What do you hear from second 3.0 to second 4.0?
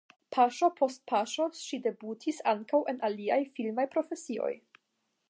aliaj filmaj